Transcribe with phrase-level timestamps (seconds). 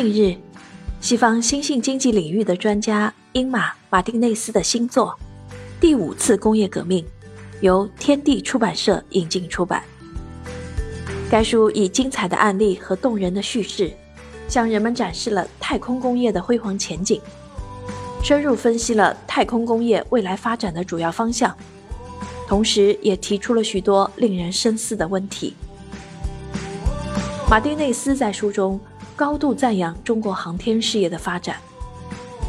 [0.00, 0.36] 近日，
[1.00, 5.18] 西方新兴经济领域的专家英马·马丁内斯的新作
[5.80, 7.04] 《第五次工业革命》
[7.62, 9.82] 由天地出版社引进出版。
[11.28, 13.92] 该书以精彩的案例和动人的叙事，
[14.46, 17.20] 向人们展示了太空工业的辉煌前景，
[18.22, 21.52] 深入分析了太空工业未来发展的主要方向，
[22.46, 25.54] 同时也提出了许多令人深思的问题。
[27.50, 28.78] 马丁内斯在书中
[29.18, 31.56] 高度赞扬中国航天事业的发展。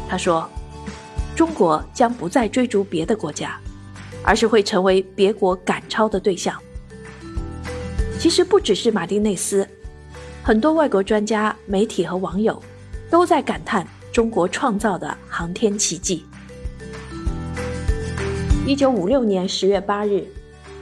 [0.08, 0.48] 他说
[1.34, 3.58] ：“中国将不再追逐别的国家，
[4.22, 6.56] 而是会成为别国赶超的对象。”
[8.20, 9.68] 其实不只是马丁内斯，
[10.44, 12.62] 很多外国专家、媒体和网友
[13.10, 16.24] 都在感叹中国创造的航天奇迹。
[18.64, 20.24] 一九五六年十月八日，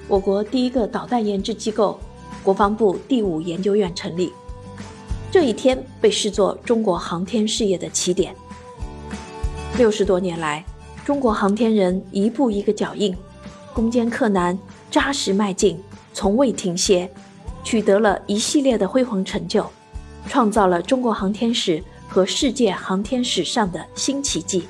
[0.06, 1.98] 我国第一个导弹研制机构。
[2.44, 4.32] 国防部第五研究院成立，
[5.30, 8.34] 这一天被视作中国航天事业的起点。
[9.76, 10.64] 六十多年来，
[11.04, 13.14] 中国航天人一步一个脚印，
[13.74, 14.58] 攻坚克难，
[14.90, 15.78] 扎实迈进，
[16.14, 17.10] 从未停歇，
[17.62, 19.66] 取得了一系列的辉煌成就，
[20.26, 24.66] 创造了中国航天史和世界航天史上的新奇迹。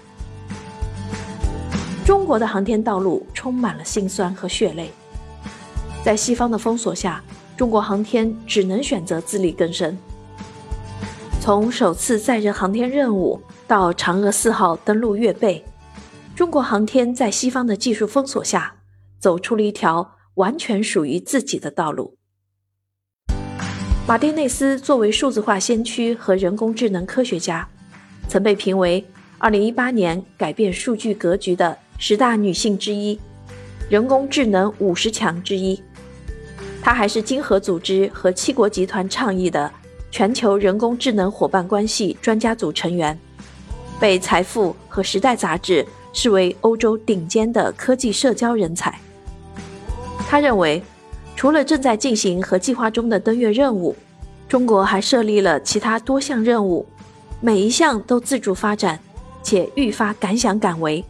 [2.04, 4.90] 中国的航天道路充满了辛酸和血泪，
[6.02, 7.22] 在西方的封锁下。
[7.56, 9.98] 中国航天只能选择自力更生。
[11.40, 15.64] 从首次载人航天任务到嫦娥四号登陆月背，
[16.34, 18.74] 中国航天在西方的技术封锁下，
[19.18, 22.16] 走出了一条完全属于自己的道路。
[24.06, 27.66] 马丁内斯作为数字化先驱和人工智能科学家，
[28.28, 29.02] 曾被评为
[29.40, 33.18] 2018年改变数据格局的十大女性之一，
[33.88, 35.80] 人工智能五十强之一。
[36.82, 39.70] 他还是金河组织和七国集团倡议的
[40.10, 43.18] 全球人工智能伙伴关系专家组成员，
[44.00, 48.98] 被《财富》和《时代》杂志视为欧洲顶尖的科技社交人才。
[50.28, 50.82] 他认为，
[51.36, 53.94] 除了正在进行和计划中的登月任务，
[54.48, 56.86] 中国还设立了其他多项任务，
[57.40, 58.98] 每一项都自主发展，
[59.42, 61.04] 且愈发敢想敢为。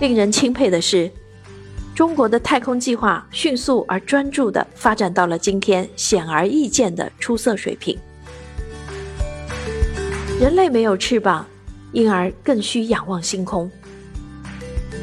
[0.00, 1.10] 令人钦佩的是。
[1.94, 7.96] 中国的太空计划迅速而专注地发展到了今天显而易见的出色水平。
[10.40, 11.46] 人类没有翅膀，
[11.92, 13.70] 因而更需仰望星空。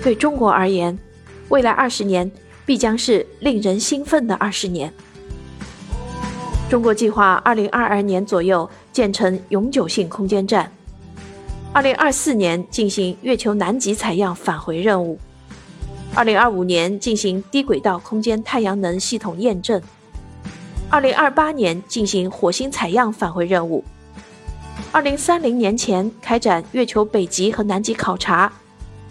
[0.04, 0.98] 对中国而言，
[1.48, 2.30] 未来二十年
[2.66, 4.92] 必将是令人兴奋的二十年。
[6.70, 10.70] 中国计划二零二二年左右建成永久性空间站，
[11.72, 15.18] 二零二四年进行月球南极采样返回任务。
[16.14, 19.82] 二零二五年进行低轨道空间太阳能系统验证，
[20.90, 23.82] 二零二八年进行火星采样返回任务，
[24.92, 28.52] 二零三零年前开展月球北极和南极考察，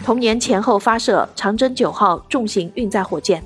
[0.05, 3.43] 同年前后发射长征九号重型运载火箭，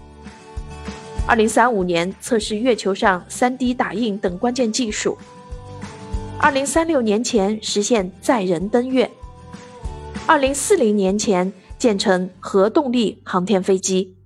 [1.24, 5.16] 二零三五年测试月球上三 D 打印等关键技术，
[6.38, 9.08] 二零三六年前实现载人登月，
[10.26, 11.52] 二零四零年前。
[11.78, 14.16] 建成核动力航天飞机。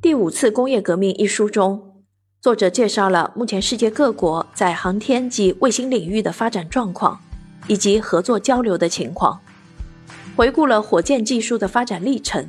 [0.00, 2.02] 第五次工业革命一书中，
[2.40, 7.20] 作者介绍了目前世界各国在航天及卫星领域的发展状况，
[7.68, 9.40] 以及合作交流的情况，
[10.34, 12.44] 回顾了火箭技术的发展历程，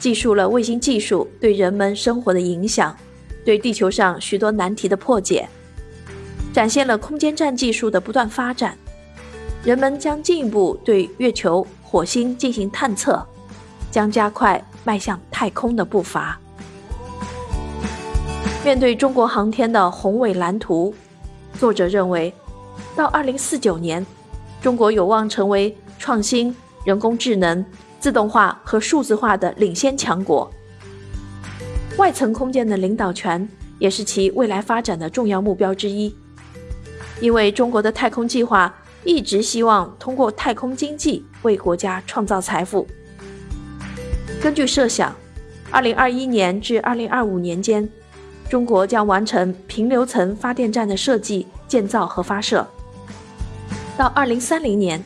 [0.00, 2.96] 记述了卫星技术对人们生活的影响，
[3.44, 5.46] 对地球上许多难题的破解，
[6.54, 8.78] 展现了空间站技术的不断发展，
[9.64, 11.66] 人们将进一步对月球。
[11.82, 13.22] 火星进行探测，
[13.90, 16.40] 将加快迈向太空的步伐。
[18.64, 20.94] 面对中国航天的宏伟蓝图，
[21.58, 22.32] 作者认为，
[22.96, 24.06] 到二零四九年，
[24.62, 26.56] 中国有望成为创新、
[26.86, 27.62] 人工智能、
[28.00, 30.50] 自动化和数字化的领先强国。
[31.98, 33.46] 外层空间的领导权
[33.78, 36.16] 也是其未来发展的重要目标之一，
[37.22, 38.74] 因为中国的太空计划。
[39.04, 42.86] 一直希望通过太空经济为国家创造财富。
[44.40, 45.12] 根据设想
[45.72, 47.88] ，2021年至2025年间，
[48.48, 52.64] 中国将完成平流层发电站的设计、建造和发射。
[53.96, 55.04] 到2030年，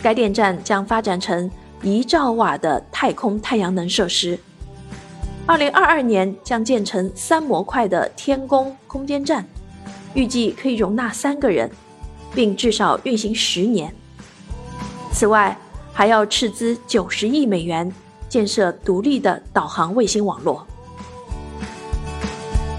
[0.00, 1.50] 该电站将发展成
[1.82, 4.38] 一兆瓦的太空太阳能设施。
[5.48, 9.44] 2022年将建成三模块的天宫空间站，
[10.14, 11.70] 预计可以容纳三个人。
[12.34, 13.94] 并至少运行十年。
[15.12, 15.54] 此外，
[15.92, 17.92] 还要斥资九十亿美元
[18.26, 20.66] 建设独立的导航卫星网络。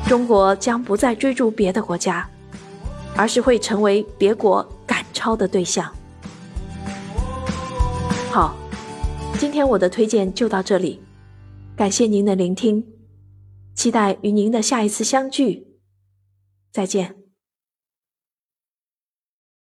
[0.08, 2.28] 中国将不再追逐别的国家，
[3.16, 5.94] 而是会成为别国赶超的对象。
[8.32, 8.56] 好，
[9.38, 11.00] 今天我的推荐就到这里，
[11.76, 12.84] 感谢您的聆听，
[13.76, 15.68] 期待与您的下一次相聚，
[16.72, 17.23] 再见。